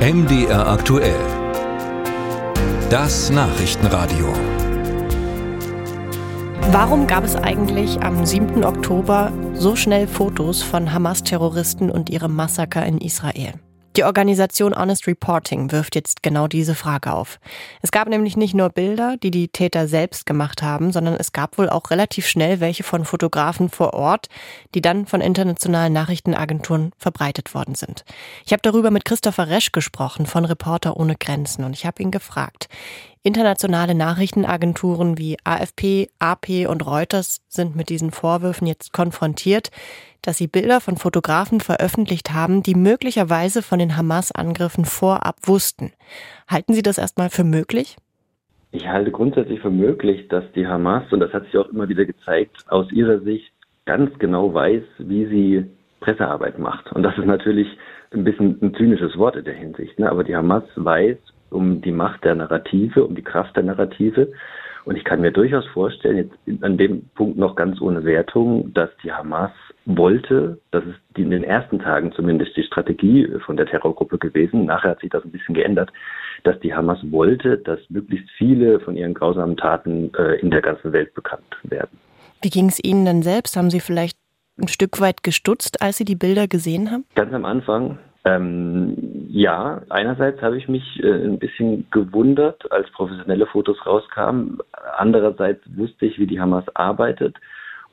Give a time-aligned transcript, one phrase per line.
[0.00, 1.20] MDR aktuell.
[2.88, 4.32] Das Nachrichtenradio.
[6.70, 8.64] Warum gab es eigentlich am 7.
[8.64, 13.52] Oktober so schnell Fotos von Hamas-Terroristen und ihrem Massaker in Israel?
[14.00, 17.38] Die Organisation Honest Reporting wirft jetzt genau diese Frage auf.
[17.82, 21.58] Es gab nämlich nicht nur Bilder, die die Täter selbst gemacht haben, sondern es gab
[21.58, 24.30] wohl auch relativ schnell welche von Fotografen vor Ort,
[24.74, 28.06] die dann von internationalen Nachrichtenagenturen verbreitet worden sind.
[28.46, 32.10] Ich habe darüber mit Christopher Resch gesprochen von Reporter ohne Grenzen und ich habe ihn
[32.10, 32.70] gefragt,
[33.22, 39.70] Internationale Nachrichtenagenturen wie AFP, AP und Reuters sind mit diesen Vorwürfen jetzt konfrontiert,
[40.22, 45.92] dass sie Bilder von Fotografen veröffentlicht haben, die möglicherweise von den Hamas-Angriffen vorab wussten.
[46.48, 47.96] Halten Sie das erstmal für möglich?
[48.72, 52.04] Ich halte grundsätzlich für möglich, dass die Hamas, und das hat sich auch immer wieder
[52.04, 53.52] gezeigt, aus ihrer Sicht
[53.84, 55.70] ganz genau weiß, wie sie
[56.00, 56.92] Pressearbeit macht.
[56.92, 57.68] Und das ist natürlich
[58.12, 59.98] ein bisschen ein zynisches Wort in der Hinsicht.
[59.98, 60.10] Ne?
[60.10, 61.16] Aber die Hamas weiß,
[61.50, 64.32] um die Macht der Narrative, um die Kraft der Narrative.
[64.84, 68.90] Und ich kann mir durchaus vorstellen, jetzt an dem Punkt noch ganz ohne Wertung, dass
[69.02, 69.50] die Hamas
[69.84, 74.90] wollte, das ist in den ersten Tagen zumindest die Strategie von der Terrorgruppe gewesen, nachher
[74.90, 75.90] hat sich das ein bisschen geändert,
[76.44, 80.92] dass die Hamas wollte, dass möglichst viele von ihren grausamen Taten äh, in der ganzen
[80.92, 81.98] Welt bekannt werden.
[82.42, 83.56] Wie ging es Ihnen denn selbst?
[83.56, 84.18] Haben Sie vielleicht
[84.58, 87.04] ein Stück weit gestutzt, als Sie die Bilder gesehen haben?
[87.14, 93.46] Ganz am Anfang ähm, ja, einerseits habe ich mich äh, ein bisschen gewundert, als professionelle
[93.46, 94.58] Fotos rauskamen.
[94.96, 97.36] Andererseits wusste ich, wie die Hamas arbeitet.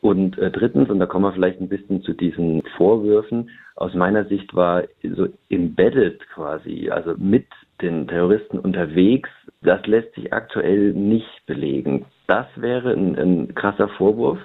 [0.00, 4.24] Und äh, drittens, und da kommen wir vielleicht ein bisschen zu diesen Vorwürfen, aus meiner
[4.26, 7.46] Sicht war so embedded quasi, also mit
[7.82, 9.28] den Terroristen unterwegs,
[9.62, 12.06] das lässt sich aktuell nicht belegen.
[12.26, 14.38] Das wäre ein, ein krasser Vorwurf,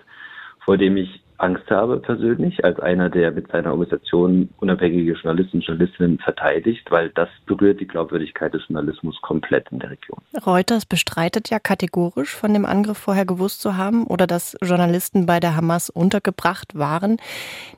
[0.66, 5.66] vor dem ich Angst habe persönlich, als einer, der mit seiner Organisation unabhängige Journalisten und
[5.66, 10.20] Journalistinnen verteidigt, weil das berührt die Glaubwürdigkeit des Journalismus komplett in der Region.
[10.46, 15.40] Reuters bestreitet ja kategorisch, von dem Angriff vorher gewusst zu haben oder dass Journalisten bei
[15.40, 17.18] der Hamas untergebracht waren.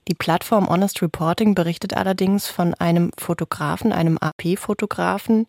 [0.08, 5.46] Die Plattform Honest Reporting berichtet allerdings von einem Fotografen, einem AP-Fotografen,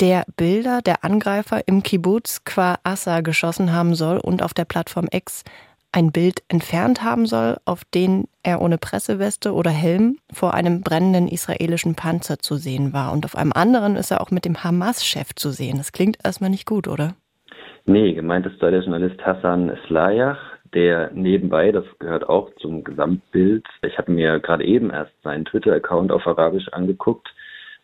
[0.00, 5.06] der Bilder der Angreifer im Kibbutz Qua Assa geschossen haben soll und auf der Plattform
[5.12, 5.44] X
[5.92, 11.28] ein Bild entfernt haben soll, auf dem er ohne Presseweste oder Helm vor einem brennenden
[11.28, 13.12] israelischen Panzer zu sehen war.
[13.12, 15.76] Und auf einem anderen ist er auch mit dem Hamas-Chef zu sehen.
[15.76, 17.14] Das klingt erstmal nicht gut, oder?
[17.84, 20.38] Nee, gemeint ist da der Journalist Hassan Slayach,
[20.72, 26.12] der nebenbei, das gehört auch zum Gesamtbild, ich habe mir gerade eben erst seinen Twitter-Account
[26.12, 27.28] auf Arabisch angeguckt,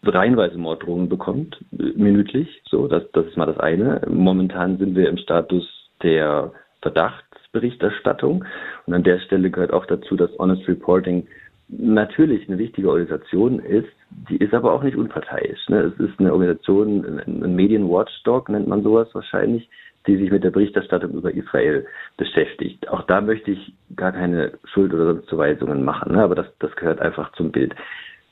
[0.04, 2.62] reihenweise Morddrohungen bekommt, minütlich.
[2.64, 4.00] So, das, das ist mal das eine.
[4.08, 5.66] Momentan sind wir im Status
[6.02, 8.44] der Verdacht Berichterstattung.
[8.86, 11.26] Und an der Stelle gehört auch dazu, dass Honest Reporting
[11.68, 13.88] natürlich eine wichtige Organisation ist,
[14.30, 15.68] die ist aber auch nicht unparteiisch.
[15.68, 15.80] Ne?
[15.80, 19.68] Es ist eine Organisation, ein Medien-Watchdog nennt man sowas wahrscheinlich,
[20.06, 21.86] die sich mit der Berichterstattung über Israel
[22.16, 22.88] beschäftigt.
[22.88, 26.22] Auch da möchte ich gar keine Schuld oder Zuweisungen machen, ne?
[26.22, 27.74] aber das, das gehört einfach zum Bild.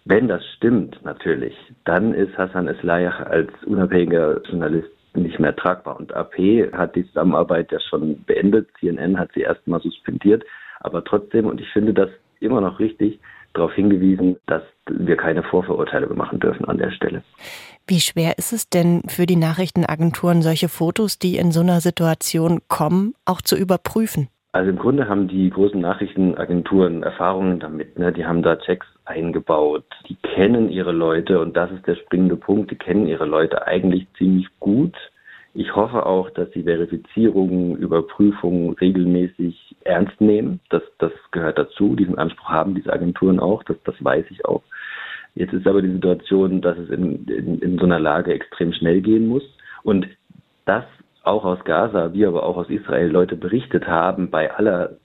[0.06, 1.54] Wenn das stimmt, natürlich,
[1.84, 4.88] dann ist Hassan Eslayach als unabhängiger Journalist
[5.22, 5.97] nicht mehr tragbar.
[5.97, 6.37] Und AP
[6.72, 8.69] hat die Zusammenarbeit ja schon beendet.
[8.81, 10.44] CNN hat sie erstmal suspendiert.
[10.81, 12.10] Aber trotzdem, und ich finde das
[12.41, 13.19] immer noch richtig,
[13.54, 17.22] darauf hingewiesen, dass wir keine Vorverurteile machen dürfen an der Stelle.
[17.87, 22.60] Wie schwer ist es denn für die Nachrichtenagenturen, solche Fotos, die in so einer Situation
[22.69, 24.28] kommen, auch zu überprüfen?
[24.56, 27.99] Also im Grunde haben die großen Nachrichtenagenturen Erfahrungen damit.
[27.99, 28.11] Ne?
[28.11, 29.84] Die haben da Checks eingebaut.
[30.09, 32.71] Die kennen ihre Leute und das ist der springende Punkt.
[32.71, 34.95] Die kennen ihre Leute eigentlich ziemlich gut.
[35.53, 40.61] Ich hoffe auch, dass sie Verifizierungen, Überprüfungen regelmäßig ernst nehmen.
[40.71, 41.95] Das, das gehört dazu.
[41.95, 43.62] Diesen Anspruch haben diese Agenturen auch.
[43.62, 44.62] Das, das weiß ich auch.
[45.34, 49.03] Jetzt ist aber die Situation, dass es in, in, in so einer Lage extrem schnell
[49.03, 49.45] gehen muss.
[49.83, 50.09] Und
[50.65, 50.84] das
[51.27, 54.97] auch aus Gaza, wie aber auch aus Israel Leute berichtet haben, bei aller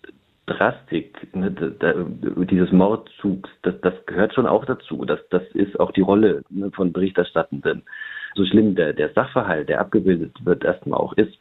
[0.46, 1.94] Drastik ne, da,
[2.44, 5.06] dieses Mordzugs, das, das gehört schon auch dazu.
[5.06, 7.84] Das, das ist auch die Rolle ne, von Berichterstattenden.
[8.36, 11.38] So schlimm der, der Sachverhalt, der abgebildet wird, erstmal auch ist.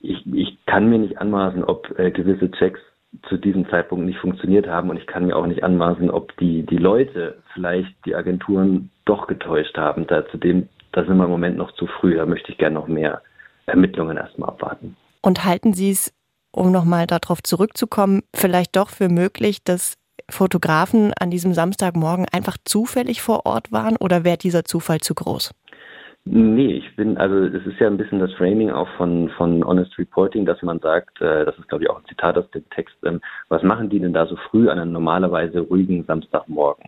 [0.00, 2.80] Ich, ich kann mir nicht anmaßen, ob äh, gewisse Checks
[3.28, 6.62] zu diesem Zeitpunkt nicht funktioniert haben und ich kann mir auch nicht anmaßen, ob die,
[6.64, 10.06] die Leute vielleicht die Agenturen doch getäuscht haben.
[10.06, 12.74] Da, zu dem, da sind wir im Moment noch zu früh, da möchte ich gerne
[12.74, 13.22] noch mehr
[13.66, 14.96] Ermittlungen erstmal abwarten.
[15.22, 16.12] Und halten Sie es,
[16.52, 19.96] um nochmal darauf zurückzukommen, vielleicht doch für möglich, dass
[20.30, 25.52] Fotografen an diesem Samstagmorgen einfach zufällig vor Ort waren oder wäre dieser Zufall zu groß?
[26.26, 29.98] Nee, ich bin, also es ist ja ein bisschen das Framing auch von, von Honest
[29.98, 32.96] Reporting, dass man sagt, äh, das ist glaube ich auch ein Zitat aus dem Text,
[33.04, 33.20] ähm,
[33.50, 36.84] was machen die denn da so früh an einem normalerweise ruhigen Samstagmorgen?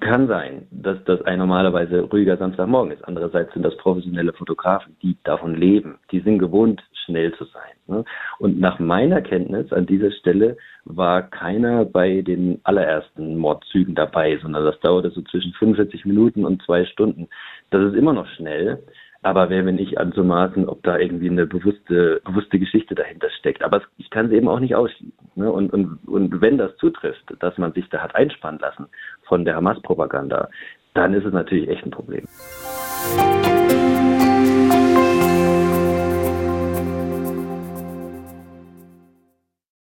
[0.00, 3.06] Kann sein, dass das ein normalerweise ruhiger Samstagmorgen ist.
[3.06, 5.98] Andererseits sind das professionelle Fotografen, die davon leben.
[6.10, 7.74] Die sind gewohnt, schnell zu sein.
[7.86, 8.04] Ne?
[8.38, 14.64] Und nach meiner Kenntnis an dieser Stelle war keiner bei den allerersten Mordzügen dabei, sondern
[14.64, 17.28] das dauerte so zwischen 45 Minuten und zwei Stunden.
[17.70, 18.82] Das ist immer noch schnell.
[19.22, 23.64] Aber wer bin ich anzumaßen, ob da irgendwie eine bewusste, bewusste Geschichte dahinter steckt.
[23.64, 25.23] Aber ich kann sie eben auch nicht ausschließen.
[25.36, 25.50] Ne?
[25.50, 28.86] Und, und, und wenn das zutrifft, dass man sich da hat einspannen lassen
[29.22, 30.48] von der Hamas-Propaganda,
[30.94, 32.24] dann ist es natürlich echt ein Problem.